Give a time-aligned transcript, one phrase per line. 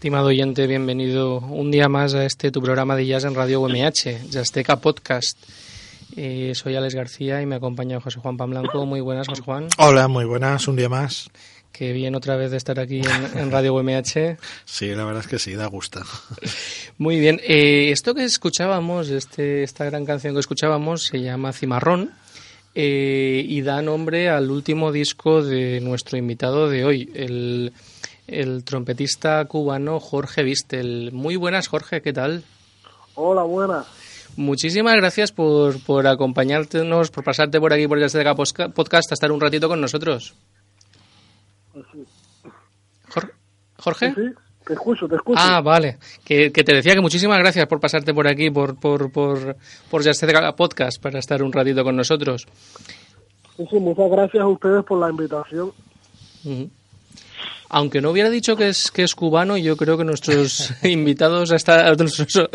[0.00, 4.30] Estimado oyente, bienvenido un día más a este tu programa de jazz en Radio UMH,
[4.30, 5.36] Jazzteca Podcast.
[6.16, 8.86] Eh, soy Alex García y me acompaña José Juan Pamblanco.
[8.86, 9.68] Muy buenas, José Juan.
[9.76, 11.28] Hola, muy buenas, un día más.
[11.70, 13.02] Qué bien otra vez de estar aquí
[13.34, 14.38] en, Radio UMH.
[14.64, 16.00] Sí, la verdad es que sí, da gusto.
[16.96, 22.10] Muy bien, eh, esto que escuchábamos, este, esta gran canción que escuchábamos, se llama Cimarrón.
[22.74, 27.74] Eh, y da nombre al último disco de nuestro invitado de hoy, el
[28.30, 31.10] el trompetista cubano Jorge Vistel.
[31.12, 32.44] Muy buenas, Jorge, ¿qué tal?
[33.14, 33.86] Hola, buenas.
[34.36, 39.32] Muchísimas gracias por, por acompañarnos, por pasarte por aquí por el Azteca Podcast a estar
[39.32, 40.34] un ratito con nosotros.
[43.76, 44.14] Jorge.
[44.14, 44.22] Sí,
[44.66, 45.40] te escucho, te escucho.
[45.42, 45.98] Ah, vale.
[46.24, 49.56] Que, te decía que muchísimas gracias por pasarte por aquí, por, por, por,
[49.90, 52.46] por Podcast, para estar un ratito con nosotros.
[53.56, 55.72] Sí, sí, muchas gracias a ustedes por la invitación
[57.70, 61.94] aunque no hubiera dicho que es, que es cubano, yo creo que nuestros invitados, hasta,
[61.94, 62.48] nuestros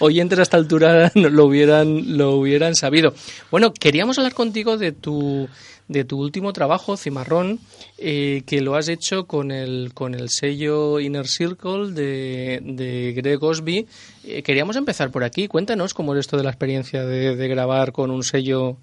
[0.00, 3.14] oyentes a esta altura lo hubieran, lo hubieran sabido.
[3.50, 5.48] Bueno, queríamos hablar contigo de tu,
[5.86, 7.60] de tu último trabajo, Cimarrón,
[7.98, 13.42] eh, que lo has hecho con el, con el sello Inner Circle de, de Greg
[13.42, 13.86] Osby.
[14.24, 15.46] Eh, queríamos empezar por aquí.
[15.46, 18.76] Cuéntanos cómo es esto de la experiencia de, grabar con un sello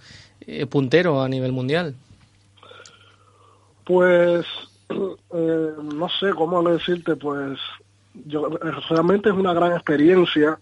[0.47, 1.95] eh, puntero a nivel mundial.
[3.83, 4.45] Pues
[5.33, 7.59] eh, no sé cómo decirte, pues
[8.25, 8.49] yo
[8.89, 10.59] realmente es una gran experiencia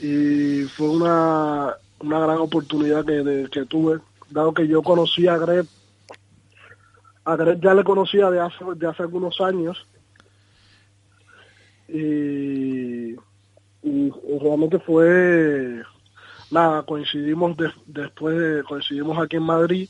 [0.00, 4.00] y fue una, una gran oportunidad que, que tuve,
[4.30, 5.66] dado que yo conocí a Greg,
[7.24, 9.86] a Greg ya le conocía de hace, de hace algunos años
[11.88, 13.14] y,
[13.82, 14.10] y
[14.40, 15.82] realmente fue
[16.50, 17.56] nada, coincidimos
[17.86, 19.88] después, de, coincidimos aquí en Madrid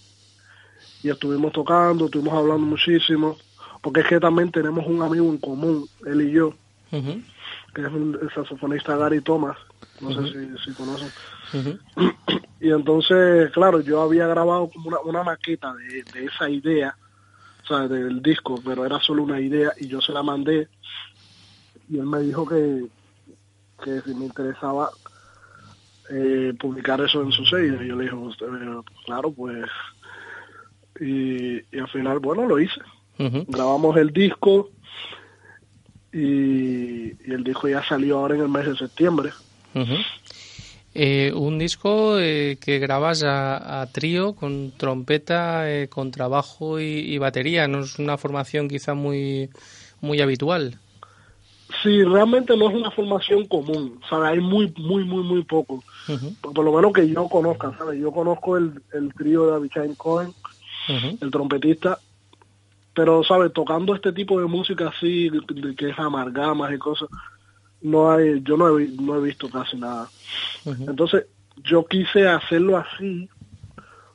[1.03, 3.39] y estuvimos tocando, estuvimos hablando muchísimo,
[3.83, 6.55] porque es que también tenemos un amigo en común, él y yo,
[7.75, 9.56] que es un el saxofonista Gary Thomas,
[10.00, 11.12] no sé si, si conocen.
[11.53, 11.79] ujú,
[12.61, 16.97] Y entonces, claro, yo había grabado como una, una maqueta de, de esa idea,
[17.62, 20.69] o sea, del disco, pero era solo una idea y yo se la mandé
[21.89, 22.87] y él me dijo que,
[23.83, 24.91] que si me interesaba
[26.11, 27.83] eh, publicar eso en su sello.
[27.83, 29.65] Y yo le dije, "Usted, eh, claro, pues...
[31.00, 32.81] Y, y al final, bueno, lo hice.
[33.19, 34.71] Grabamos el disco
[36.12, 39.31] y, y el disco ya salió ahora en el mes de septiembre.
[40.95, 47.19] Eh, un disco eh, que grabas a, a trío con trompeta, eh, contrabajo y, y
[47.19, 47.69] batería.
[47.69, 49.50] No es una formación quizá muy,
[50.00, 50.79] muy habitual.
[51.83, 54.31] Sí, realmente no es una formación común, ¿sabes?
[54.31, 55.85] Hay muy, muy, muy, muy poco.
[56.41, 58.00] Por, por lo menos que yo conozca, ¿sabes?
[58.00, 60.33] Yo conozco el, el trío de Abichain Cohen,
[60.88, 61.99] el trompetista,
[62.94, 63.52] pero, ¿sabes?
[63.52, 65.31] Tocando este tipo de música así,
[65.76, 67.08] que es amalgamas y cosas,
[67.81, 70.08] no hay, yo no he, no he visto casi nada.
[70.64, 71.26] Entonces,
[71.62, 73.29] yo quise hacerlo así,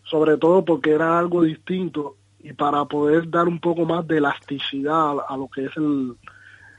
[0.04, 5.20] sobre todo porque era algo distinto y para poder dar un poco más de elasticidad
[5.20, 6.14] a, a lo que es el,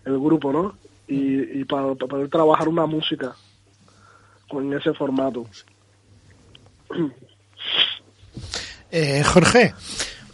[0.05, 0.75] el grupo, ¿no?
[1.09, 3.35] Y, y para, para poder trabajar una música
[4.49, 5.47] con ese formato.
[8.97, 9.75] Eh, Jorge,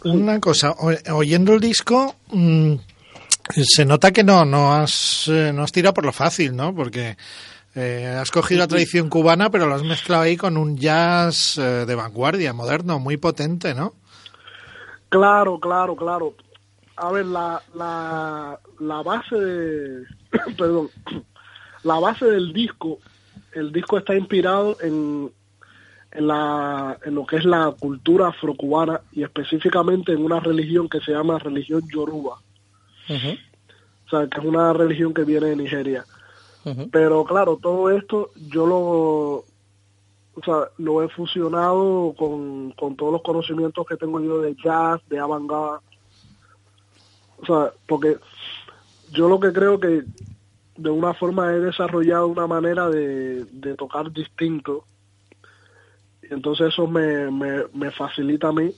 [0.03, 0.75] una cosa,
[1.13, 2.75] oyendo el disco, mm,
[3.55, 6.75] se nota que no, no has, eh, no has tirado por lo fácil, ¿no?
[6.75, 7.17] Porque
[7.73, 11.87] eh, has cogido la tradición cubana, pero lo has mezclado ahí con un jazz eh,
[11.87, 13.95] de vanguardia, moderno, muy potente, ¿no?
[15.09, 16.35] Claro, claro, claro.
[16.97, 20.05] A ver, la, la, la base de,
[20.55, 20.91] perdón,
[21.83, 22.99] la base del disco,
[23.53, 25.31] el disco está inspirado en,
[26.11, 30.99] en, la, en lo que es la cultura afrocubana y específicamente en una religión que
[30.99, 32.39] se llama religión yoruba,
[33.09, 36.05] o sea, que es una religión que viene de Nigeria.
[36.91, 38.77] Pero claro, todo esto yo lo,
[40.33, 45.01] o sea, lo he fusionado con, con todos los conocimientos que tengo yo de jazz,
[45.09, 45.83] de avant-garde.
[47.41, 48.17] O sea, porque
[49.11, 50.03] yo lo que creo que
[50.77, 54.85] de una forma he desarrollado una manera de, de tocar distinto.
[56.31, 58.71] Entonces eso me, me, me facilita a mí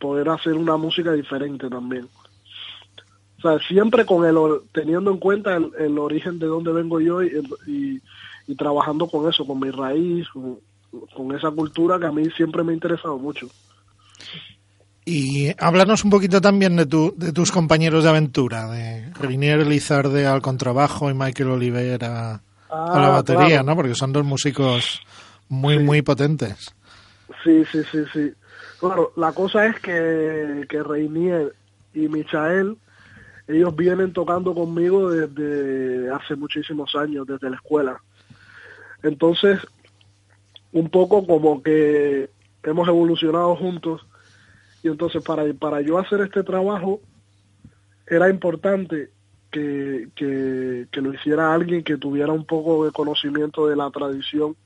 [0.00, 2.08] poder hacer una música diferente también.
[3.38, 4.36] O sea, siempre con el
[4.72, 7.30] teniendo en cuenta el, el origen de donde vengo yo y,
[7.66, 8.00] y,
[8.48, 10.58] y trabajando con eso, con mi raíz, con,
[11.14, 13.48] con esa cultura que a mí siempre me ha interesado mucho.
[15.04, 20.26] Y háblanos un poquito también de, tu, de tus compañeros de aventura, de Rinier Elizarde
[20.26, 23.62] al contrabajo y Michael Oliveira a la Ah, batería, claro.
[23.64, 23.76] ¿no?
[23.76, 25.00] Porque son dos músicos
[25.48, 25.82] muy, Sí.
[25.84, 26.74] muy potentes.
[27.44, 28.32] Sí, sí, sí, sí.
[28.80, 31.54] Claro, la cosa es que, que Reinier
[31.94, 32.76] y Michael,
[33.46, 38.00] ellos vienen tocando conmigo desde hace muchísimos años, desde la escuela.
[39.02, 39.60] Entonces,
[40.72, 42.30] un poco como que
[42.62, 44.06] hemos evolucionado juntos
[44.82, 47.00] y entonces para, para yo hacer este trabajo
[48.06, 49.10] era importante
[49.50, 54.56] que, que, que lo hiciera alguien que tuviera un poco de conocimiento de la tradición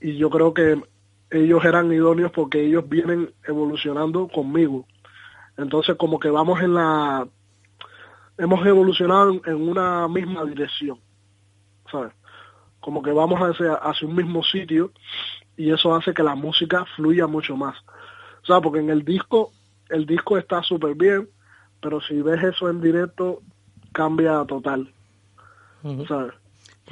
[0.00, 0.80] y yo creo que
[1.32, 4.86] ellos eran idóneos porque ellos vienen evolucionando conmigo.
[5.56, 7.26] Entonces como que vamos en la...
[8.38, 10.98] Hemos evolucionado en- una misma dirección,
[11.90, 12.12] ¿sabes?
[12.80, 14.90] Como que vamos hacia, hacia un mismo sitio
[15.56, 17.76] y eso hace que la música fluya mucho más.
[18.42, 19.52] O sea, porque en el disco,
[19.88, 21.28] el disco está súper bien,
[21.80, 23.40] pero si ves eso en directo,
[23.92, 24.92] cambia total.
[26.06, 26.32] ¿sabes?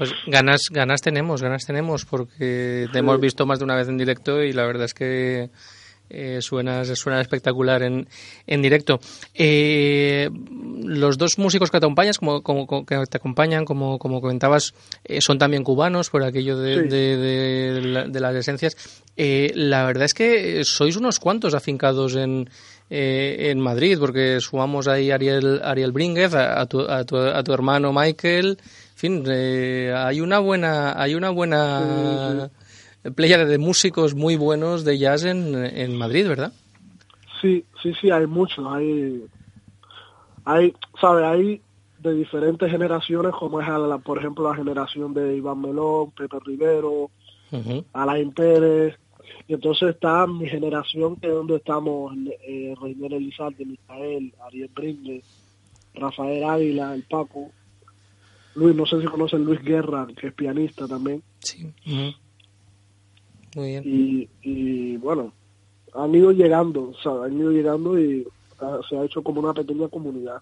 [0.01, 3.99] Pues ganas, ganas tenemos, ganas tenemos, porque te hemos visto más de una vez en
[3.99, 5.51] directo y la verdad es que
[6.09, 8.09] eh, suena, suena espectacular en,
[8.47, 8.99] en directo.
[9.35, 10.31] Eh,
[10.85, 14.73] los dos músicos que te acompañas, como, como, que te acompañan, como, como comentabas,
[15.05, 16.89] eh, son también cubanos por aquello de, Sí.
[16.89, 18.77] de, de la- de las esencias.
[19.19, 22.49] Eh, la verdad es que sois unos cuantos afincados en,
[22.89, 27.19] eh, en Madrid, porque sumamos ahí a Ariel, Ariel Brínguez, a, a tu, a, tu,
[27.19, 28.59] a tu hermano Michael.
[29.01, 32.51] Fin, eh, hay una buena, hay una buena
[33.15, 36.53] playa de músicos muy buenos de jazz en, en Madrid, ¿verdad?
[37.41, 39.25] Sí, sí, sí, hay muchos, hay,
[40.45, 41.63] hay, sabe, hay
[42.01, 46.37] de diferentes generaciones, como es, a la, por ejemplo, la generación de Iván Melón, Pepe
[46.45, 47.11] Rivero,
[47.53, 47.83] Ujú.
[47.95, 48.99] Alain Pérez,
[49.49, 52.13] y entonces está mi generación, que es donde estamos,
[52.47, 55.23] eh, Reiner Elizalde, Micael, Ariel Brinde,
[55.95, 57.51] Rafael Águila, el Paco,
[58.55, 61.73] Luis, no sé si conocen Luis Guerra, que es pianista también, Sí.
[63.57, 63.83] Muy bien.
[63.85, 65.33] y, y bueno,
[65.95, 68.27] han ido llegando, o sea, han ido llegando y
[68.89, 70.41] se ha hecho como una pequeña comunidad.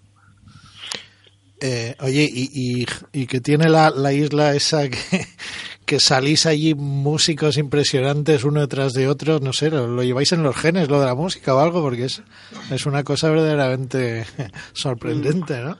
[1.60, 2.50] Eh, oye, y,
[2.82, 4.98] y, y, que tiene la, la isla esa que,
[5.86, 10.44] que, salís allí músicos impresionantes uno detrás de otro, no sé, lo, lo, lleváis en
[10.44, 12.22] los genes, lo de la música o algo, porque es,
[12.70, 14.24] es una cosa verdaderamente
[14.72, 15.78] sorprendente, ¿no?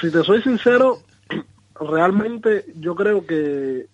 [0.00, 0.98] Si te soy sincero,
[1.80, 3.86] realmente yo creo que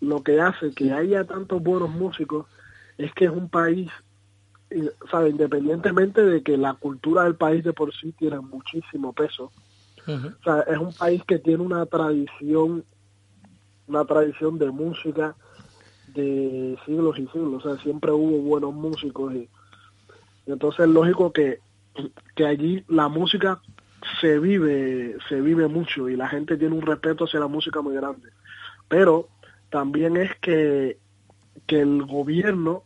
[0.00, 2.46] lo que hace que haya tantos buenos músicos
[2.98, 3.90] es que es un país
[5.10, 9.52] sabe independientemente de que la cultura del país de por sí tiene muchísimo peso
[10.06, 10.36] uh -huh.
[10.40, 12.84] o sea es un país que tiene una tradición
[13.86, 15.36] una tradición de música
[16.14, 19.48] de siglos y siglos o sea siempre hubo buenos músicos y,
[20.46, 21.60] y entonces es lógico que
[22.34, 23.60] que allí la música
[24.20, 27.94] se vive se vive mucho y la gente tiene un respeto hacia la música muy
[27.94, 28.30] grande
[28.88, 29.28] pero
[29.70, 30.98] también es que
[31.66, 32.84] que el gobierno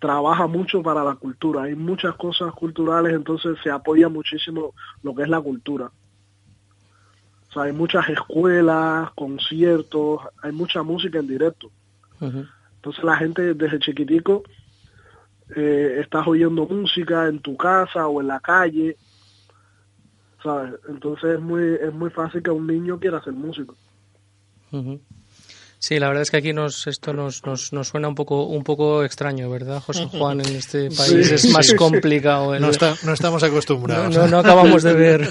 [0.00, 1.64] trabaja mucho para la cultura.
[1.64, 5.92] Hay muchas cosas culturales, entonces se apoya muchísimo lo que es la cultura.
[7.48, 11.70] O sea, hay muchas escuelas, conciertos, hay mucha música en directo.
[12.20, 12.48] Uh -huh.
[12.76, 14.42] Entonces la gente desde chiquitico
[15.54, 18.96] eh, estás oyendo música en tu casa o en la calle,
[20.42, 20.74] ¿sabes?
[20.88, 23.74] Entonces es muy, es muy fácil que un niño quiera ser músico.
[24.72, 25.00] Uh -huh.
[25.82, 28.62] Sí, la verdad es que aquí nos, esto nos, nos, nos suena un poco, un
[28.62, 30.40] poco extraño, ¿verdad, José Juan?
[30.40, 32.54] En este país sí, es más complicado.
[32.54, 32.60] El...
[32.60, 34.14] No, está, no, estamos acostumbrados.
[34.14, 35.26] No, no, no, acabamos de ver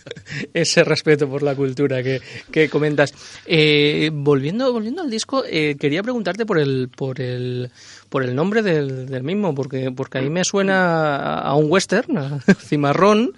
[0.52, 3.14] ese respeto por la cultura que, que comentas.
[3.46, 7.70] Eh, volviendo, volviendo al disco, eh, quería preguntarte por el, por el,
[8.10, 12.40] por el nombre del, del mismo, porque, porque ahí me suena a un western, a
[12.58, 13.32] cimarrón,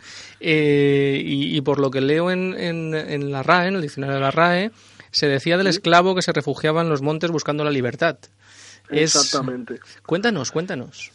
[0.48, 4.14] eh, y, y, por lo que leo en, en, en la RAE, en el diccionario
[4.14, 4.70] de la RAE,
[5.10, 8.16] se decía del esclavo que se refugiaba en los montes buscando la libertad.
[8.90, 9.74] Exactamente.
[9.74, 10.00] Es...
[10.06, 11.10] Cuéntanos, cuéntanos.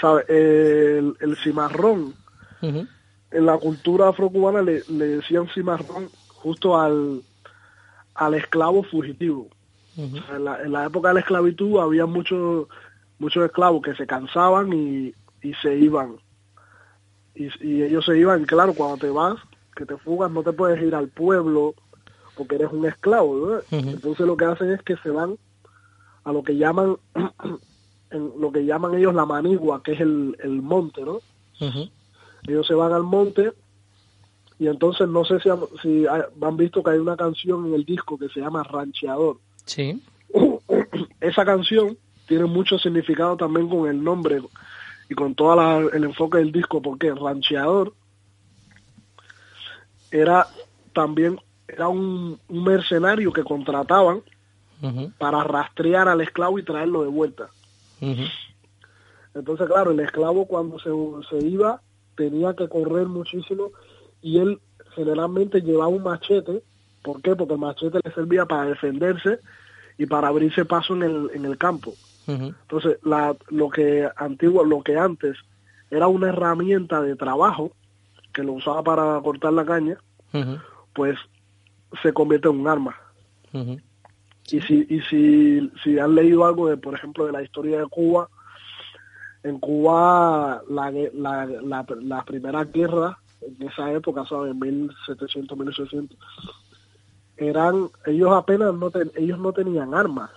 [0.00, 0.24] ¿Sabe?
[0.28, 2.14] El, el cimarrón,
[2.62, 2.88] uh -huh.
[3.32, 7.22] en la cultura afrocubana le, le, decían cimarrón justo al,
[8.14, 9.48] al esclavo fugitivo.
[9.96, 10.22] Uh -huh.
[10.22, 12.68] o sea, en, la, en, la, época de la esclavitud había muchos
[13.18, 16.16] muchos esclavos que se cansaban y, y se iban.
[17.34, 19.36] Y, y ellos se iban, claro, cuando te vas,
[19.74, 21.74] que te fugas, no te puedes ir al pueblo
[22.36, 23.44] porque eres un esclavo, ¿no?
[23.54, 23.92] uh -huh.
[23.92, 25.36] Entonces lo que hacen es que se van
[26.24, 26.96] a lo que llaman,
[28.10, 31.16] en lo que llaman ellos la manigua, que es el, el monte, ¿no?
[31.60, 31.90] Uh -huh.
[32.48, 33.52] Ellos se van al monte
[34.58, 35.48] y entonces no sé si,
[35.82, 39.38] si han visto que hay una canción en el disco que se llama Rancheador.
[39.64, 40.02] Sí.
[41.20, 41.96] Esa canción
[42.26, 44.40] tiene mucho significado también con el nombre
[45.12, 47.92] y con todo el enfoque del disco, porque Rancheador
[50.10, 50.46] era
[50.94, 51.38] también
[51.68, 54.22] era un, un mercenario que contrataban
[54.82, 55.12] uh -huh.
[55.18, 57.48] para rastrear al esclavo y traerlo de vuelta.
[58.00, 58.30] Uh -huh.
[59.34, 60.90] Entonces, claro, el esclavo cuando se,
[61.28, 61.82] se iba
[62.16, 63.70] tenía que correr muchísimo
[64.22, 64.60] y él
[64.94, 66.62] generalmente llevaba un machete.
[67.02, 67.36] ¿Por qué?
[67.36, 69.40] Porque el machete le servía para defenderse
[69.98, 71.92] y para abrirse paso en el, en el campo.
[72.26, 72.54] Uh -huh.
[72.62, 75.36] Entonces, la, lo que antiguo, lo que antes
[75.90, 77.72] era una herramienta de trabajo
[78.32, 79.98] que lo usaba para cortar la caña,
[80.94, 81.18] pues
[82.02, 82.96] se convierte en un arma.
[83.52, 83.82] Uh -huh.
[84.50, 87.86] Y si y si, si han leído algo de, por ejemplo, de la historia de
[87.86, 88.28] Cuba,
[89.42, 94.54] en Cuba la, la, la, la primera guerra en esa época, ¿sabes?
[94.54, 96.18] 1700, 1800,
[97.36, 100.30] eran, ellos apenas no, ten, ellos no tenían armas,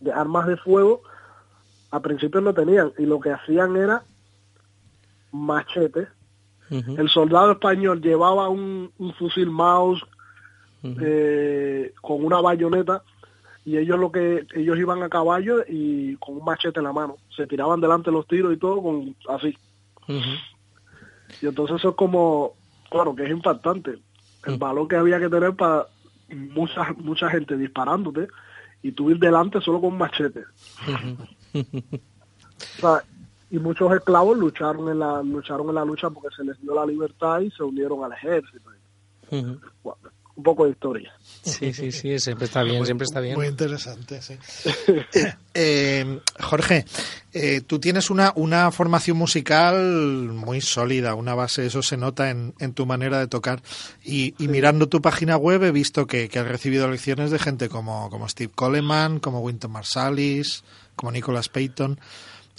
[0.00, 1.02] de armas de fuego,
[1.96, 4.02] a principio no tenían, y lo que hacían era
[5.32, 6.08] machetes.
[6.70, 6.98] Uh -huh.
[7.00, 10.02] El soldado español llevaba un, un fusil Maus
[10.82, 10.98] uh -huh.
[11.00, 13.02] eh, con una bayoneta
[13.64, 17.16] y ellos lo que ellos iban a caballo y con un machete en la mano
[17.36, 19.56] se tiraban delante los tiros y todo con así
[20.08, 20.38] uh -huh.
[21.42, 22.54] y entonces eso es como
[22.90, 23.98] claro que es impactante
[24.46, 25.86] el valor que había que tener para
[26.56, 28.26] mucha mucha gente disparándote
[28.82, 30.42] y tú ir delante solo con machete
[32.78, 33.04] o sea,
[33.50, 36.84] y muchos esclavos lucharon en la lucharon en la lucha porque se les dio la
[36.84, 38.70] libertad y se unieron al ejército
[39.82, 39.98] bueno,
[40.36, 41.12] un poco de historia.
[41.42, 43.36] Sí, sí, sí, siempre está bien, siempre está bien.
[43.36, 44.36] Muy interesante, sí.
[45.54, 46.84] eh, Jorge,
[47.32, 49.76] eh, tú tienes una, una formación musical
[50.32, 53.62] muy sólida, una base, eso se nota en, en tu manera de tocar.
[54.04, 54.48] Y, y sí.
[54.48, 58.28] mirando tu página web he visto que, que, has recibido lecciones de gente como, como
[58.28, 60.64] Steve Coleman, como Winton Marsalis,
[60.96, 62.00] como Nicholas Payton.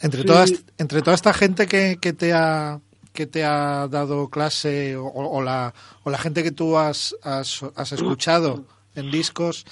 [0.01, 0.27] Entre, sí.
[0.27, 2.79] todas, entre toda esta gente que, que te ha
[3.17, 7.63] que te ha dado clase o, o, la, o la gente que tú has, has,
[7.75, 8.63] has escuchado
[8.93, 9.65] en discos,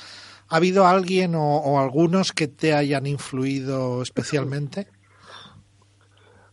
[0.47, 4.87] ¿ha habido alguien o, o, algunos que te hayan influido especialmente?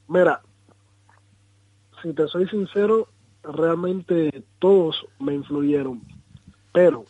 [0.07, 0.43] Mira,
[2.03, 3.09] si te soy sincero,
[3.43, 6.03] realmente todos me influyeron,
[6.75, 7.07] pero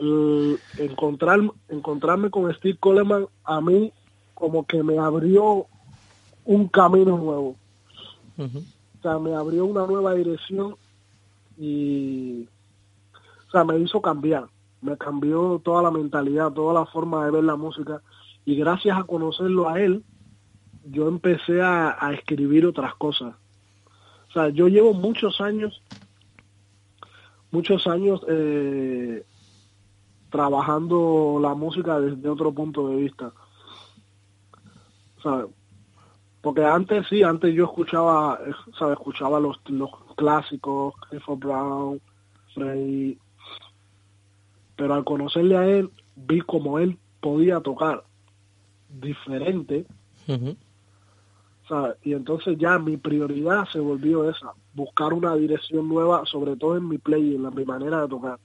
[0.00, 3.92] el encontrar, encontrarme con Steve Coleman a mí
[4.34, 5.66] como que me abrió
[6.44, 7.56] un camino nuevo.
[8.38, 10.76] O sea, me abrió una nueva dirección
[11.58, 12.48] y,
[13.48, 14.46] o sea, me hizo cambiar.
[14.80, 18.00] Me cambió toda la mentalidad, toda la forma de ver la música.
[18.46, 20.02] Y gracias a conocerlo a él,
[20.86, 23.34] yo empecé a, a escribir otras cosas.
[24.30, 25.82] O sea, yo llevo muchos años,
[27.50, 29.24] muchos años eh,
[30.30, 33.32] trabajando la música desde otro punto de vista.
[36.40, 38.38] Porque antes sí, antes yo escuchaba,
[38.78, 38.98] ¿sabes?
[38.98, 42.00] Escuchaba los, los clásicos, Clifford Brown,
[42.54, 43.18] Freddy,
[44.76, 48.04] pero al conocerle a él, vi como él podía tocar
[48.88, 49.84] diferente,
[52.02, 56.88] y entonces ya mi prioridad se volvió esa, buscar una dirección nueva, sobre todo en
[56.88, 58.38] mi play, en la, mi manera de tocar.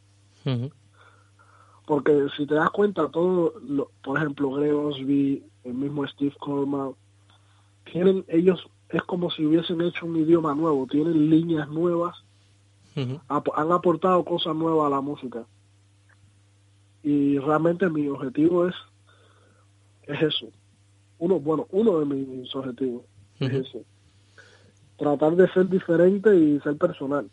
[1.86, 6.94] Porque si te das cuenta, todo, lo, por ejemplo, Greg Osby, el mismo Steve Coleman,
[7.92, 12.18] tienen ellos, es como si hubiesen hecho un idioma nuevo, tienen líneas nuevas,
[12.96, 15.46] han aportado cosas nuevas a la música.
[17.04, 18.76] Y realmente mi objetivo es,
[20.04, 20.48] es eso.
[21.20, 23.04] Uno, bueno, uno de mis objetivos
[23.40, 23.84] es eso.
[24.98, 27.30] Tratar de ser diferente y ser personal.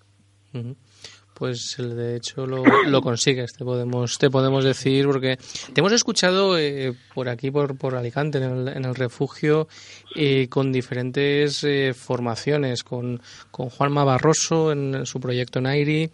[1.43, 5.39] Pues de hecho lo, lo, consigues, te podemos, te podemos decir, porque
[5.73, 9.67] te hemos escuchado eh, por aquí, por, por Alicante, en el, en el refugio,
[10.15, 16.13] eh, con diferentes eh, formaciones, con, con Juanma Barroso en su proyecto Nairi,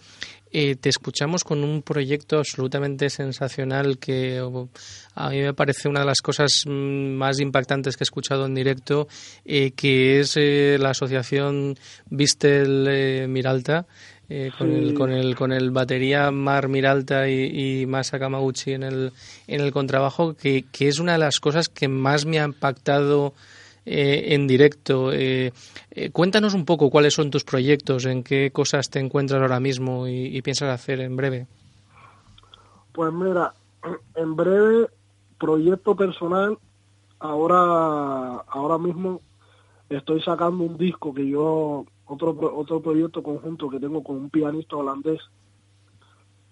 [0.50, 4.38] eh, te escuchamos con un proyecto absolutamente sensacional que
[5.14, 8.54] a mí me parece una de las cosas mm, más impactantes que he escuchado en
[8.54, 9.08] directo,
[9.44, 11.76] eh, que es eh, la asociación
[12.08, 13.86] Vistel Miralta.
[14.58, 19.12] Con, el, con, el, con el batería Mar Miralta y, y Masa Kamaguchi en el,
[19.46, 23.34] en el contrabajo, que, que es una de las cosas que más me ha impactado
[23.90, 25.12] eh, en directo.
[25.14, 25.50] Eh,
[25.92, 30.06] eh, cuéntanos un poco cuáles son tus proyectos, en qué cosas te encuentras ahora mismo
[30.06, 31.46] y, piensas hacer en breve.
[32.92, 33.54] Pues mira,
[34.14, 34.88] en breve,
[35.38, 36.58] proyecto personal,
[37.18, 39.22] ahora, ahora mismo
[39.88, 44.76] estoy sacando un disco que yo, otro, otro proyecto conjunto que tengo con un pianista
[44.76, 45.20] holandés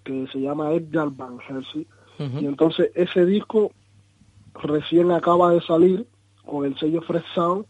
[0.05, 1.87] que se llama Edgar Van Hersen.
[2.19, 3.73] Y entonces ese disco
[4.63, 6.07] recién acaba de salir
[6.45, 7.67] con el sello Fresh Sound.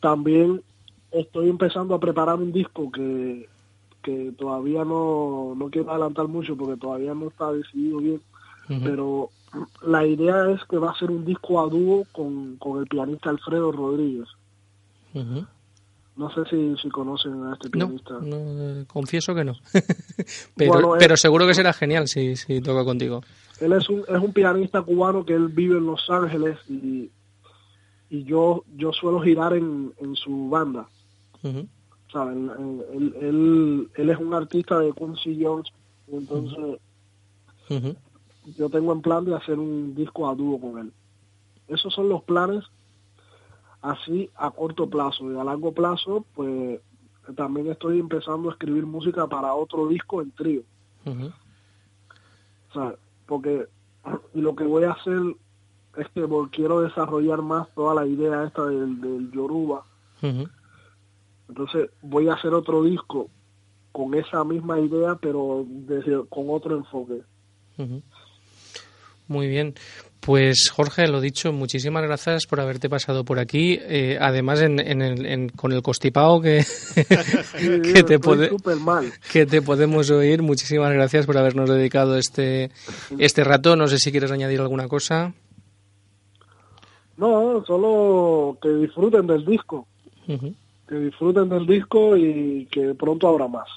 [0.00, 0.62] También
[1.10, 3.48] estoy empezando a preparar un disco que,
[4.02, 8.20] que todavía no, no quiero adelantar mucho porque todavía no está decidido bien,
[8.84, 9.30] pero
[9.86, 13.30] la idea es que va a ser un disco a dúo con, con el pianista
[13.30, 14.28] Alfredo Rodríguez.
[16.14, 18.18] No sé si, si conocen a este pianista.
[18.20, 19.54] No, eh, confieso que no.
[20.56, 23.22] pero, pero seguro que será genial si, si toca contigo.
[23.60, 27.10] Él es un, es un pianista cubano que él vive en Los Ángeles y,
[28.10, 30.86] y yo, yo suelo girar en, en su banda.
[31.42, 31.72] Él,
[33.20, 35.72] él, él, es un artista de Quincy Jones,
[36.08, 36.78] entonces
[38.58, 40.92] yo tengo en plan de hacer un disco a dúo con él.
[41.68, 42.64] Esos son los planes
[43.82, 46.80] así a corto plazo y a largo plazo, pues
[47.36, 50.62] también estoy empezando a escribir música para otro disco en trío.
[51.04, 52.94] O sea,
[53.26, 53.66] porque
[54.34, 55.20] lo que voy a hacer
[55.96, 59.84] es que quiero desarrollar más toda la idea esta del, del Yoruba.
[61.48, 63.28] Entonces voy a hacer otro disco
[63.90, 67.22] con esa misma idea, pero desde, con otro enfoque.
[69.28, 69.74] Muy bien.
[70.24, 73.76] Pues Jorge, lo dicho, muchísimas gracias por haberte pasado por aquí.
[73.82, 78.20] Eh, además, en, en con el constipado que, que, te
[79.32, 80.40] que te podemos oír.
[80.42, 82.70] Muchísimas gracias por habernos dedicado este,
[83.18, 83.74] este rato.
[83.74, 85.34] No sé si quieres añadir alguna cosa.
[87.16, 89.88] No, solo que disfruten del disco.
[90.88, 93.68] Que disfruten del disco y que pronto habrá más.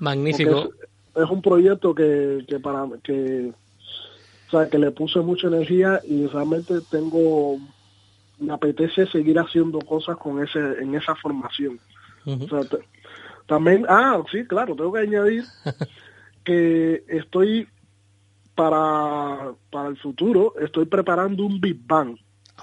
[0.00, 0.70] Magnífico.
[1.14, 3.52] Es, es, un proyecto que, que para que
[4.50, 7.56] o sea, que le puse mucha energía y realmente tengo,
[8.38, 11.78] me apetece seguir haciendo cosas con ese, en esa formación.
[12.26, 12.60] o sea,
[13.46, 15.44] también, ah, sí, claro, tengo que añadir
[16.44, 17.68] que estoy
[18.56, 22.16] para, para el futuro, estoy preparando un Big Bang.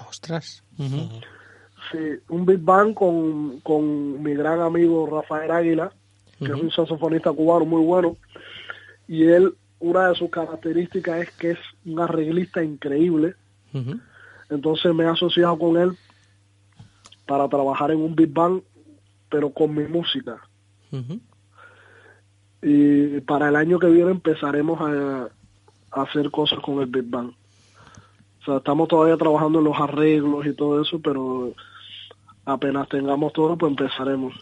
[0.06, 0.62] Ostras.
[0.76, 1.98] Sí,
[2.28, 5.90] un Big Bang con, con mi gran amigo Rafael Águila,
[6.38, 8.14] que es un saxofonista cubano muy bueno,
[9.08, 13.34] y él una de sus características es que es un arreglista increíble.
[14.50, 15.96] Entonces me he asociado con él
[17.26, 18.62] para trabajar en un Big Bang,
[19.28, 20.40] pero con mi música.
[22.62, 25.28] Y para el año que viene empezaremos a,
[25.90, 27.32] hacer cosas con el Big Bang.
[28.40, 31.52] O sea, estamos todavía trabajando en los arreglos y todo eso, pero
[32.44, 34.34] apenas tengamos todo, pues empezaremos.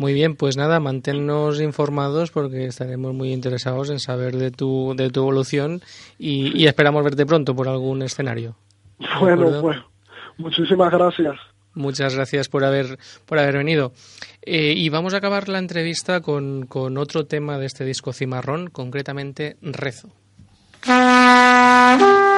[0.00, 5.10] Muy bien, pues nada, manténnos informados porque estaremos muy interesados en saber de tu, de
[5.10, 5.82] tu evolución
[6.18, 8.56] y, esperamos verte pronto por algún escenario.
[9.20, 9.76] Bueno, pues
[10.38, 11.36] muchísimas gracias.
[11.74, 13.92] Muchas gracias por haber, por haber venido.
[14.40, 18.70] Eh, y vamos a acabar la entrevista con, con otro tema de este disco Cimarrón,
[18.70, 20.08] concretamente Rezo.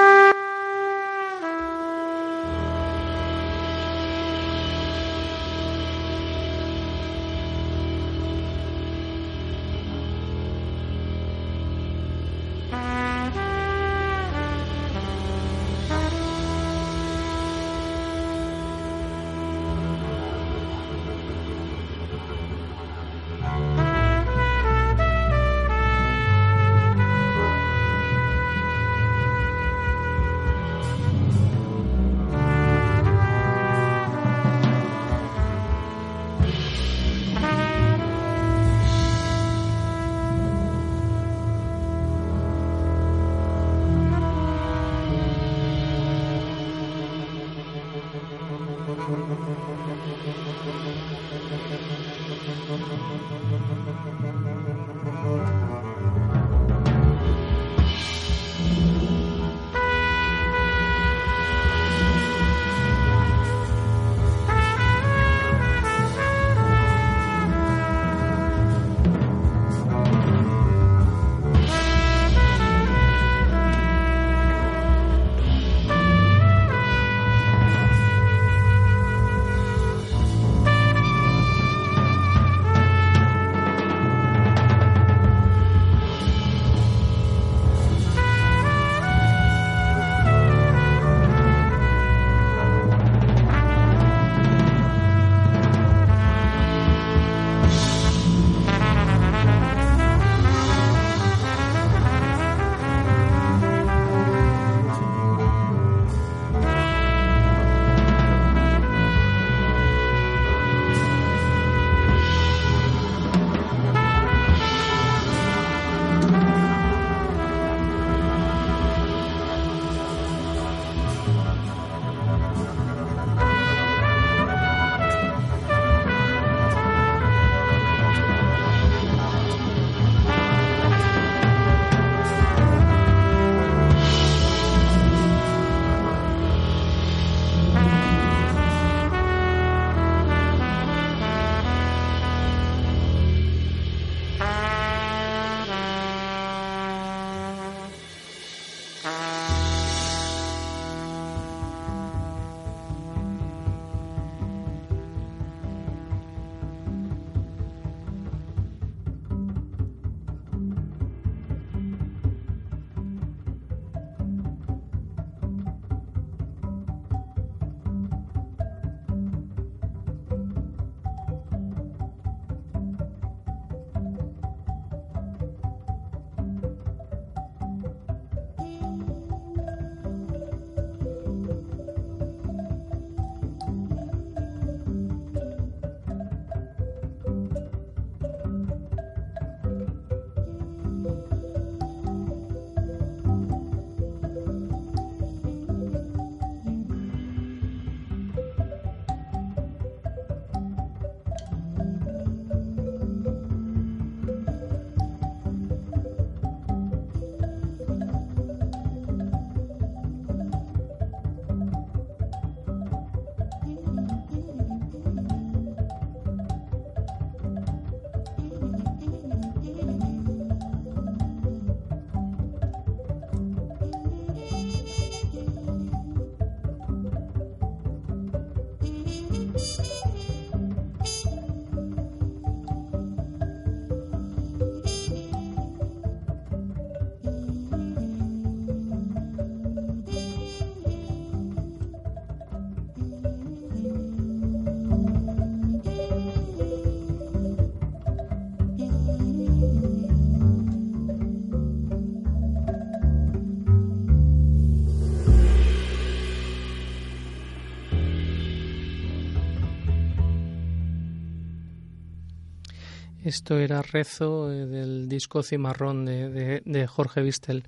[263.33, 267.65] Esto era Rezo eh, del disco Cimarrón de, de, Jorge Vistel.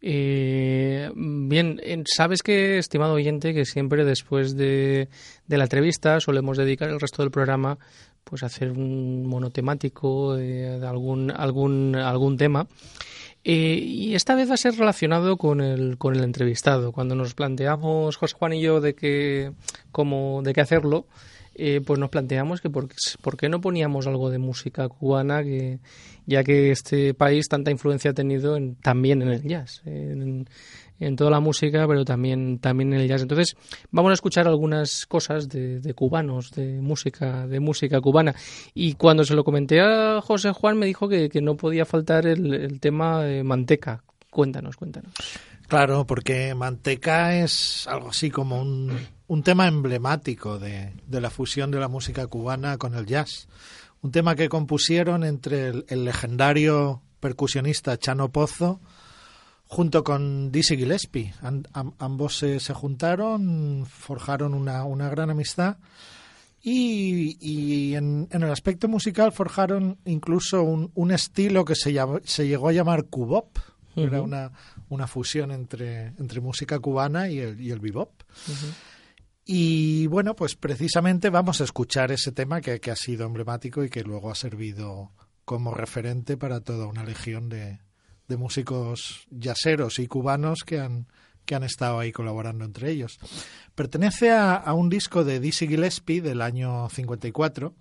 [0.00, 5.10] Eh, bien, sabes que, estimado oyente, que siempre después de,
[5.46, 7.76] de, la entrevista solemos dedicar el resto del programa
[8.24, 12.66] pues a hacer un monotemático de algún, algún, algún tema.
[13.44, 16.92] Eh, y esta vez va a ser relacionado con el, con el entrevistado.
[16.92, 19.52] Cuando nos planteamos, José Juan y yo, de, que,
[19.92, 21.04] cómo, de qué hacerlo,
[21.54, 22.88] eh, pues nos planteamos que por,
[23.36, 25.78] qué no poníamos algo de música cubana, que,
[26.26, 29.82] ya que este país tanta influencia ha tenido en, también en el jazz.
[29.84, 30.46] En,
[31.16, 33.20] toda la música, pero también, también en el jazz.
[33.20, 33.56] Entonces,
[33.90, 38.34] vamos a escuchar algunas cosas de, cubanos, de música, de música cubana.
[38.72, 42.80] Y cuando se lo comenté a José Juan, me dijo que, no podía faltar el,
[42.80, 44.02] tema de Manteca.
[44.30, 45.12] Cuéntanos, cuéntanos.
[45.74, 51.72] Claro, porque Manteca es algo así como un, un tema emblemático de, de, la fusión
[51.72, 53.48] de la música cubana con el jazz.
[54.00, 58.80] Un tema que compusieron entre el legendario percusionista Chano Pozo
[59.66, 61.34] junto con Dizzy Gillespie.
[61.98, 65.78] ambos se, juntaron, forjaron una, una gran amistad
[66.62, 72.46] y, y en, en, el aspecto musical forjaron incluso un, un estilo que se, se
[72.46, 73.58] llegó a llamar cubop.
[73.96, 74.50] Era una,
[74.88, 78.22] una fusión entre, entre música cubana y el, y el bebop.
[79.44, 83.90] Y bueno, pues precisamente vamos a escuchar ese tema que, que ha sido emblemático y
[83.90, 85.12] que luego ha servido
[85.44, 87.78] como referente para toda una legión de,
[88.28, 91.06] de músicos yaceros y cubanos que han,
[91.44, 93.18] que han estado ahí colaborando entre ellos.
[93.74, 97.74] Pertenece a, un disco de Dizzy Gillespie del año 54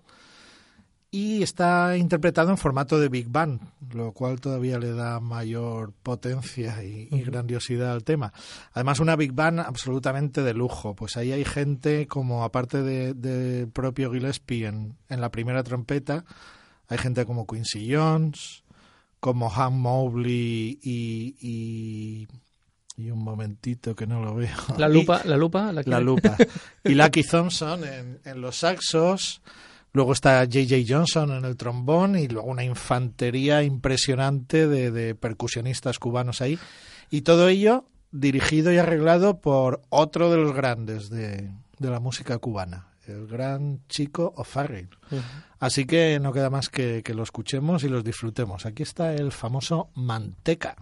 [1.13, 3.62] y está interpretado en formato de Big Band,
[3.93, 8.34] lo cual todavía le da mayor potencia y, grandiosidad al tema.
[8.71, 13.67] Además, una Big Band absolutamente de lujo, pues ahí hay gente como, aparte del de
[13.67, 16.26] propio Gillespie en, en la primera trompeta,
[16.88, 18.63] hay gente como Quincy Jones,
[19.19, 22.28] como Han Mobley y,
[22.97, 24.58] y, un momentito que no lo veo.
[24.80, 26.36] La lupa, la lupa, la, lupa.
[26.84, 29.43] Y Lucky Thompson en, en los saxos.
[29.93, 30.75] Luego está J.J.
[30.88, 36.58] Johnson en el trombón y luego una infantería impresionante de, de, percusionistas cubanos ahí.
[37.12, 42.38] Y todo ello dirigido y arreglado por otro de los grandes de, de la música
[42.39, 44.89] cubana, el gran chico O'Farrill.
[45.60, 48.65] Así que no queda más que, que lo escuchemos y los disfrutemos.
[48.65, 50.75] Aquí está el famoso Manteca.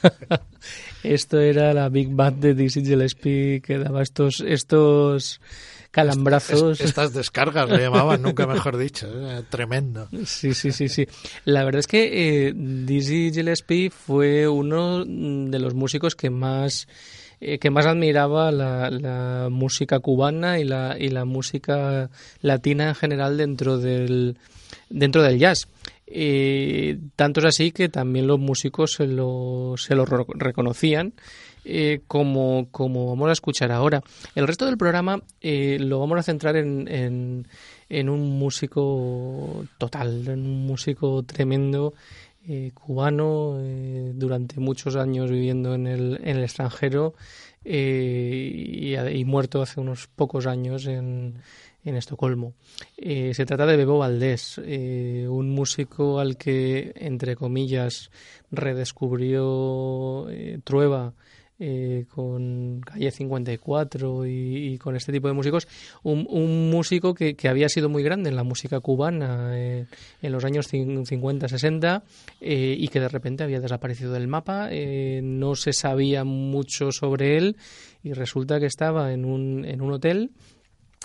[1.02, 5.40] Esto era la Big Band de Dizzy Gillespie que daba estos, estos
[5.90, 6.80] calambrazos.
[6.80, 9.06] estas descargas le llamaban, nunca mejor dicho.
[9.08, 9.42] ¿eh?
[9.48, 10.08] Tremendo.
[10.24, 11.06] Sí, sí, sí, sí.
[11.44, 16.88] La verdad es que eh, Dizzy Gillespie fue uno de los músicos que más
[17.44, 22.08] eh, que más admiraba la, la, música cubana y la, y la música
[22.40, 24.38] latina en general dentro del,
[24.88, 25.66] dentro del jazz.
[26.14, 31.14] Eh, tanto es así que también los músicos se lo, se lo reconocían
[31.64, 34.02] eh, como, como vamos a escuchar ahora.
[34.34, 37.48] El resto del programa eh, lo vamos a centrar en, en,
[37.88, 41.94] en, un músico total, en un músico tremendo.
[42.44, 43.56] Eh, cubano
[44.14, 47.14] durante muchos años viviendo en el, en el extranjero
[47.64, 51.36] y, y muerto hace unos pocos años en,
[51.84, 52.54] en Estocolmo.
[52.96, 58.10] Eh, se trata de Bebo Valdés, eh, un músico al que, entre comillas,
[58.50, 61.14] redescubrió eh, Trueba
[62.08, 65.68] con Calle 54 y, y, con este tipo de músicos.
[66.02, 69.86] Un, un músico que, que, había sido muy grande en la música cubana en
[70.22, 72.02] los años 50-60
[72.40, 74.70] y que de repente había desaparecido del mapa.
[75.22, 77.56] no se sabía mucho sobre él
[78.02, 80.32] y resulta que estaba en un, en un hotel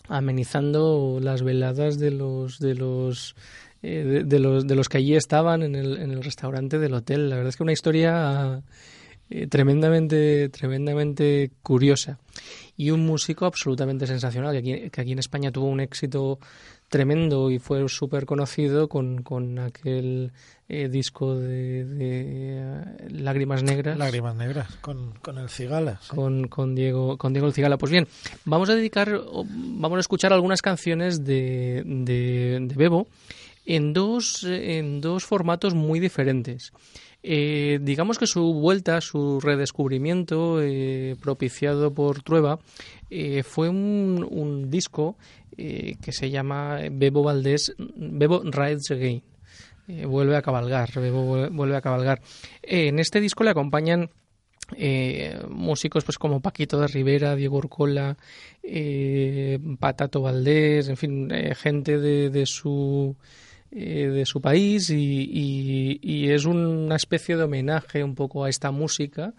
[0.07, 3.35] amenizando las veladas de los de los
[3.83, 7.29] eh, de, los de los que allí estaban en el, en el restaurante del hotel.
[7.29, 8.63] La verdad es que una historia
[9.29, 12.17] eh, tremendamente tremendamente curiosa
[12.75, 16.39] y un músico absolutamente sensacional que aquí, que aquí en España tuvo un éxito
[16.89, 20.31] tremendo y fue súper conocido con, con aquel
[20.69, 23.97] eh, disco de, de uh, Lágrimas Negras.
[23.97, 25.99] Lágrimas Negras, con, con el Cigala.
[26.01, 26.15] Sí.
[26.15, 27.77] Con, con, Diego, con Diego el Cigala.
[27.77, 28.07] Pues bien,
[28.45, 33.07] vamos a dedicar, vamos a escuchar algunas canciones de, de, de Bebo
[33.65, 36.71] en dos, en dos formatos muy diferentes.
[37.23, 42.59] Eh, digamos que su vuelta, su redescubrimiento eh, propiciado por Trueba
[43.09, 45.17] eh, fue un, un disco
[45.57, 49.23] eh, que se llama Bebo Valdés, Bebo Rides Again.
[49.87, 52.21] Eh, vuelve a cabalgar, Bebo vuelve a cabalgar.
[52.61, 54.09] Eh, en este disco le acompañan
[54.75, 58.17] eh, músicos pues como Paquito de Rivera, Diego Urcola,
[58.61, 63.15] eh, Patato Valdés, en fin, eh, gente de, de su
[63.69, 68.71] de su país y, y, y, es una especie de homenaje un poco a esta
[68.71, 69.33] música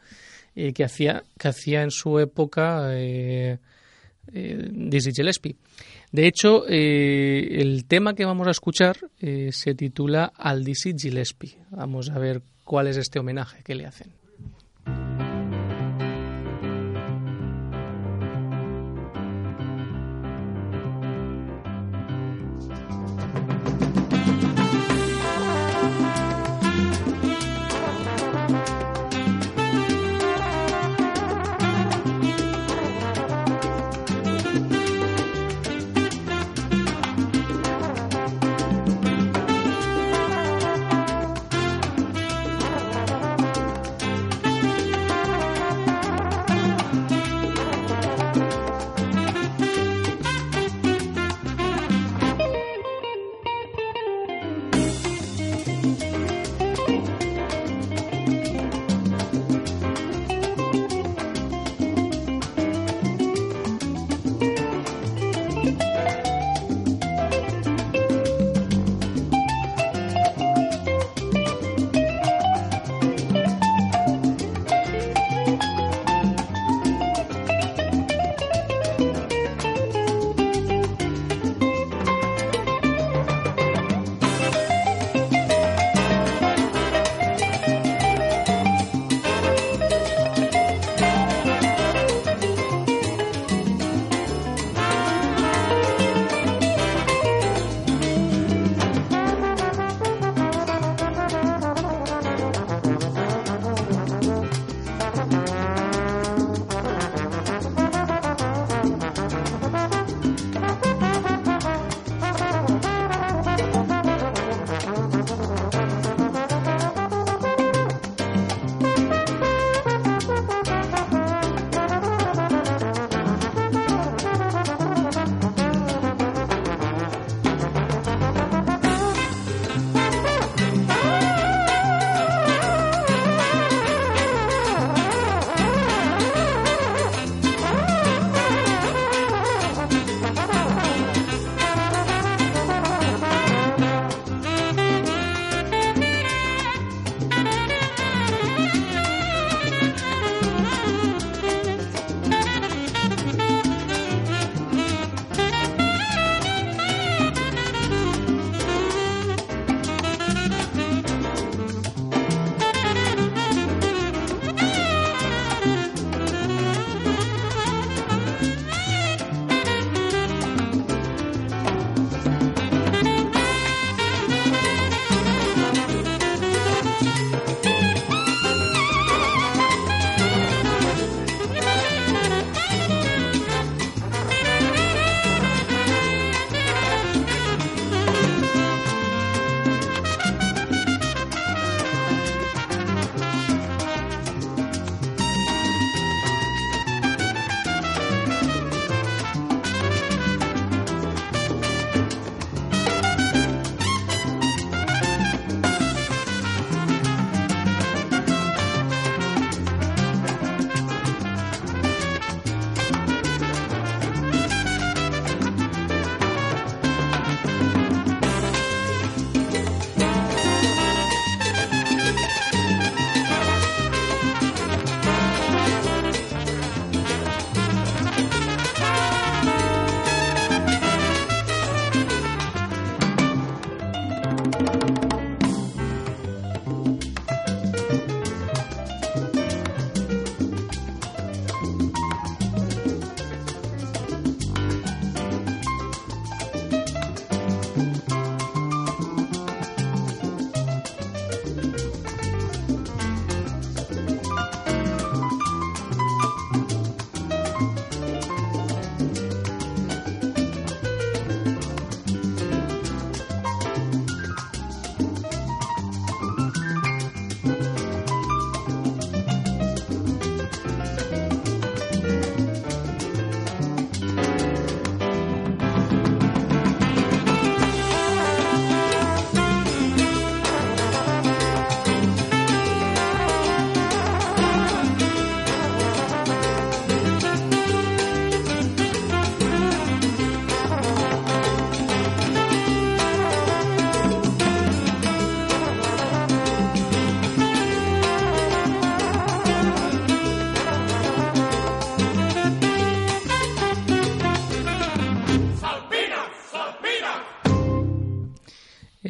[0.55, 2.91] que hacía que hacía en su época
[4.31, 5.57] Dizzy Gillespie.
[6.13, 11.59] De hecho, eh, el tema que vamos a escuchar eh, se titula Aldisi Gillespie.
[11.71, 14.09] Vamos a ver cuál es este homenaje que le hacen.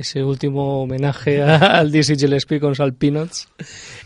[0.08, 3.48] Ese último homenaje al Dizzy Gillespie con Salt Peanuts.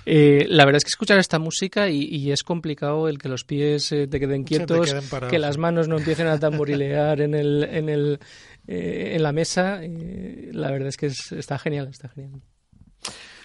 [0.05, 3.93] Eh, la verdad es que escuchar esta música y, es complicado el que los pies
[3.93, 4.95] eh, te queden quietos,
[5.31, 8.19] que las manos no empiecen a tamborilear en el, en el
[8.67, 9.81] eh, en la mesa.
[9.81, 12.43] la verdad es que está genial, está genial.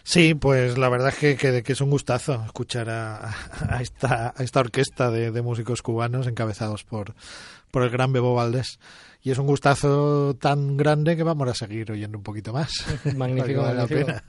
[0.04, 3.30] Sí, pues la verdad es que, que, es un gustazo escuchar a,
[3.70, 7.14] a, esta, a esta orquesta de, de, músicos cubanos encabezados por,
[7.72, 8.80] por el gran Bebo Valdés.
[9.28, 12.72] Y es un gustazo tan grande que vamos a seguir oyendo un poquito más.
[13.18, 14.24] Magnífico, vale la pena.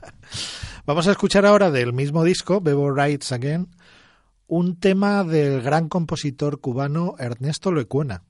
[0.85, 3.69] Vamos a escuchar ahora del mismo disco, Bebo Writes Again,
[4.47, 8.23] un tema del gran compositor cubano Ernesto Lecuena.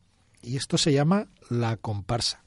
[0.43, 2.43] Y esto se llama La Comparsa.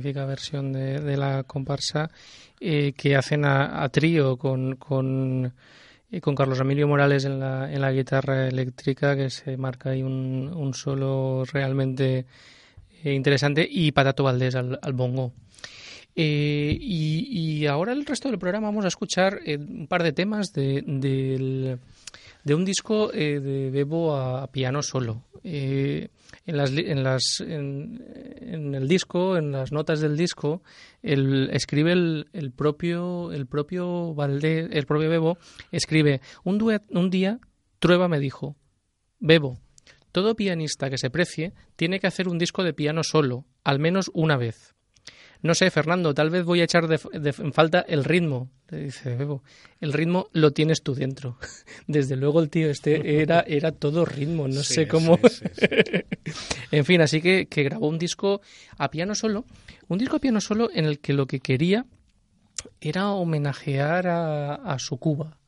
[0.00, 2.10] Versión de, de la comparsa
[2.60, 5.52] eh, que hacen a, a trío con, con,
[6.10, 10.02] eh, con Carlos Emilio Morales en la, en la guitarra eléctrica, que se marca ahí
[10.02, 12.26] un, un solo realmente
[13.04, 15.32] eh, interesante, y Patato Valdés al, al bongo.
[16.20, 20.82] Y, y, ahora el resto del programa vamos a escuchar un par de temas de,
[20.84, 21.78] del,
[22.44, 25.24] de un disco eh, de Bebo a, piano solo.
[25.44, 26.08] Eh,
[26.46, 28.04] en, las, en, las, en,
[28.40, 30.62] en, el disco, en las notas del disco,
[31.02, 35.38] el, escribe el, el, propio el propio el propio Bebo,
[35.70, 37.38] escribe un, duet, un día
[37.78, 38.56] Trueba me dijo,
[39.20, 39.58] Bebo,
[40.10, 44.10] todo pianista que se precie tiene que hacer un disco de piano solo, al menos
[44.14, 44.74] una vez.
[45.42, 48.50] No sé, Fernando, tal vez voy a echar de, de, en falta el ritmo.
[48.70, 49.42] Le dice Bebo,
[49.80, 51.38] el ritmo lo tienes tú dentro.
[51.86, 55.18] Desde luego el tío este era, era todo ritmo, no sí, sé cómo.
[55.28, 55.66] Sí, sí,
[56.72, 58.40] en fin, así que, que grabó un disco
[58.76, 59.44] a piano solo,
[59.86, 61.86] un disco a piano solo en el que lo que quería
[62.80, 65.38] era homenajear a, a su Cuba.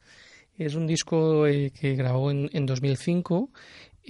[0.56, 3.50] Es un disco eh, que grabó en, en 2005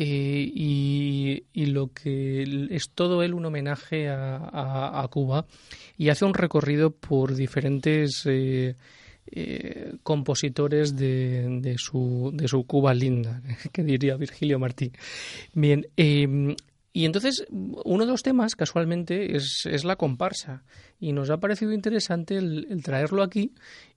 [0.02, 5.44] eh, y, lo que es todo él un homenaje a, a, Cuba
[5.98, 8.76] y hace un recorrido por diferentes eh,
[9.30, 13.42] eh, compositores de, de, su, de su Cuba linda,
[13.72, 14.90] que diría Virgilio Martí.
[15.52, 16.56] Bien, eh,
[16.94, 20.64] y entonces uno de los temas, casualmente, es, es, la comparsa.
[20.98, 23.52] Y nos ha parecido interesante el, traerlo aquí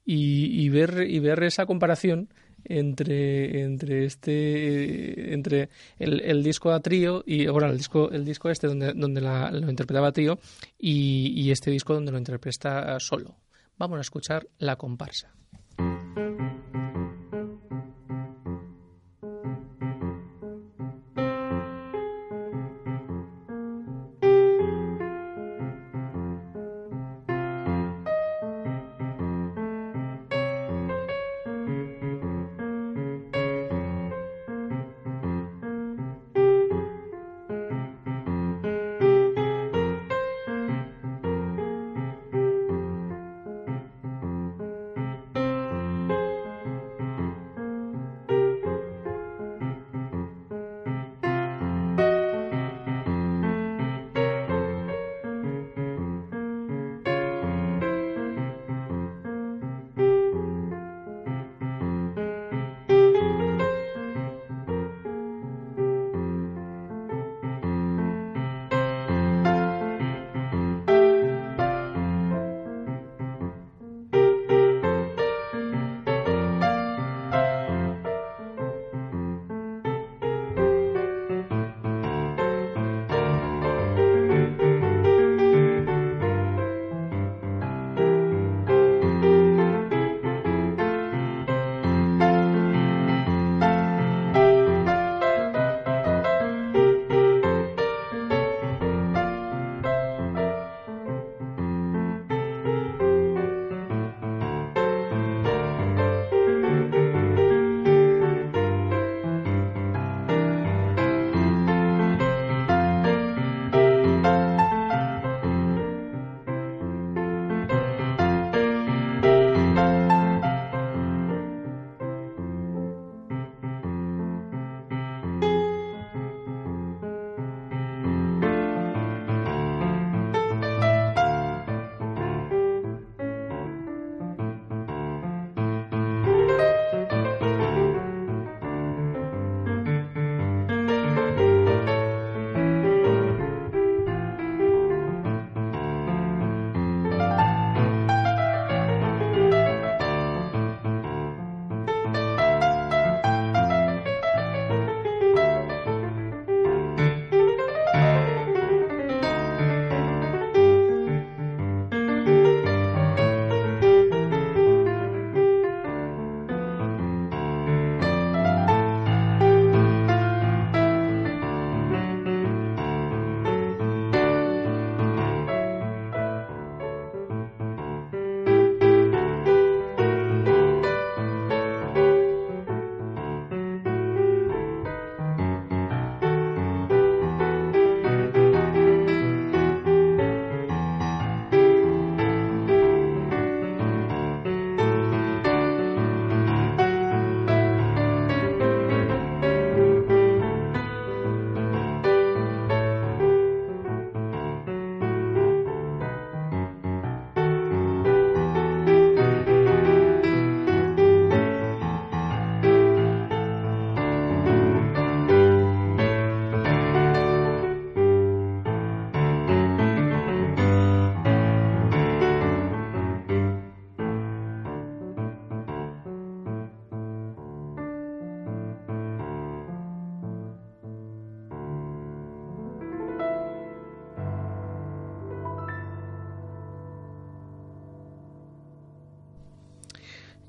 [0.06, 2.30] y, ver, y ver esa comparación
[2.66, 8.50] entre entre este entre el, el disco a trío y ahora el disco el disco
[8.50, 10.40] este donde donde la, lo interpretaba trío
[10.78, 13.36] y, y este disco donde lo interpreta solo.
[13.78, 15.34] Vamos a escuchar la comparsa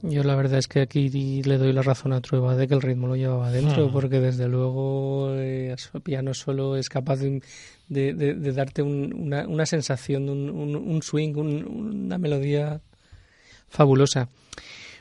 [0.07, 1.09] Yo la verdad es que aquí
[1.42, 4.48] le doy la razón a Trueba de que el ritmo lo llevaba adentro, porque desde
[4.48, 7.40] luego eh, piano solo es capaz de,
[7.88, 12.82] de, darte una, una, sensación, un, un, swing, una melodía
[13.68, 14.28] fabulosa.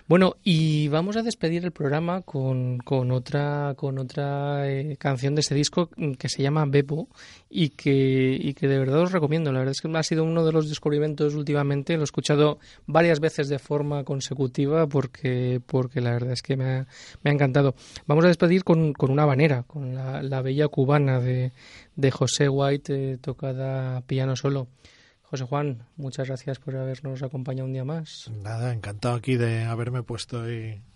[0.06, 5.40] Bueno, y vamos a despedir el programa con, con otra, con otra eh, canción de
[5.40, 5.90] este disco
[6.20, 7.08] que se llama Bebo
[7.50, 9.54] y que, y que de verdad os recomiendo.
[9.54, 11.96] La verdad es que ha sido uno de los descubrimientos últimamente.
[11.96, 16.66] Lo he escuchado varias veces de forma consecutiva porque, porque la verdad es que me
[16.66, 16.88] ha,
[17.24, 17.74] me ha encantado.
[18.06, 21.54] Vamos a despedir con, con una banera, con la, bella cubana de,
[21.96, 24.68] de José White, eh, tocada piano solo.
[25.34, 28.30] José Juan, muchas gracias por habernos acompañado un día más.
[28.44, 30.44] Nada, encantado aquí de haberme puesto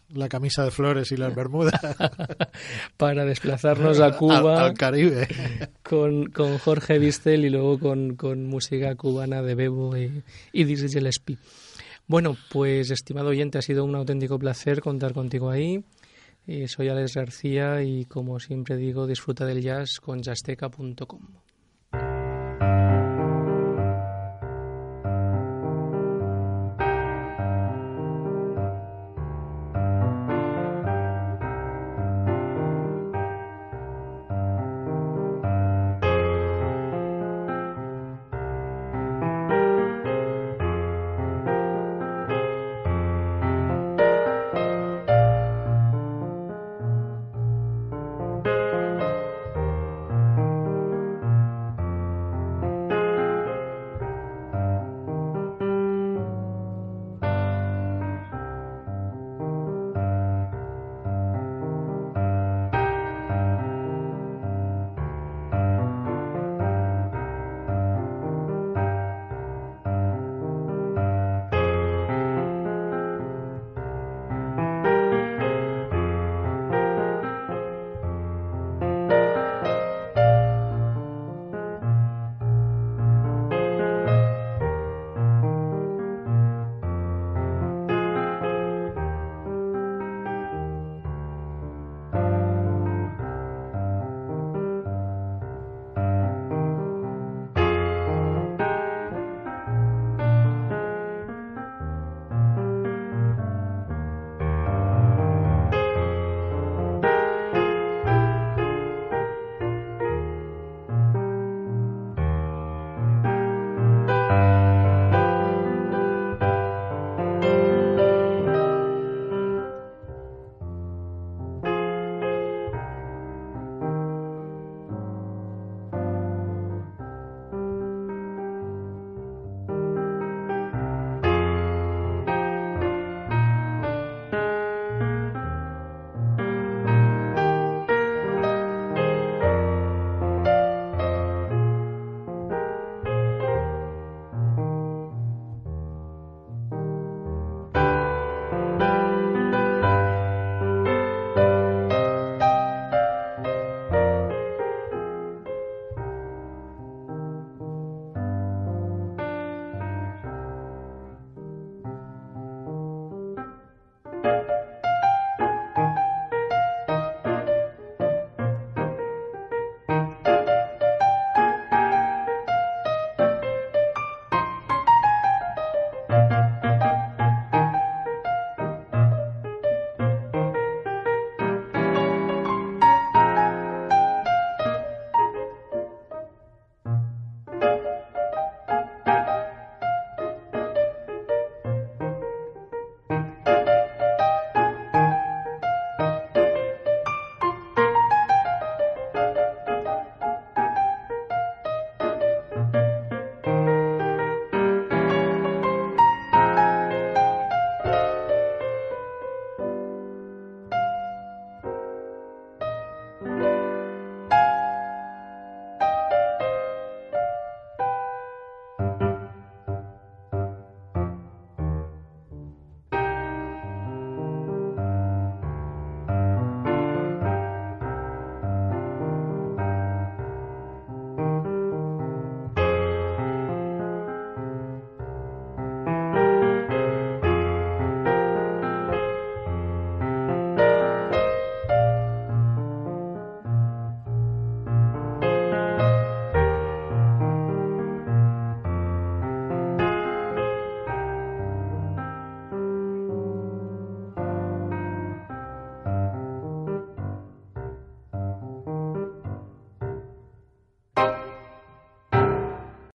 [0.10, 1.74] la camisa de flores y las bermudas.
[2.98, 4.64] Para desplazarnos a Cuba.
[4.64, 5.28] Al, Caribe.
[5.82, 10.22] Con, con, Jorge Vistel y luego con, con música cubana de Bebo y,
[10.54, 11.40] y Dizzy Gillespie.
[12.06, 15.84] Bueno, pues estimado oyente, ha sido un auténtico placer contar contigo ahí.
[16.46, 21.22] Eh, soy Alex García y como siempre digo, disfruta del jazz con jazzteca.com.